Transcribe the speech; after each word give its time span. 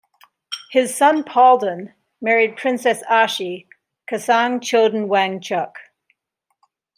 His 0.71 0.95
son 0.95 1.23
Palden 1.23 1.93
married 2.21 2.57
Princess 2.57 3.03
"Ashi" 3.07 3.67
Kesang 4.09 4.59
Choden 4.59 5.05
Wangchuck. 5.07 5.73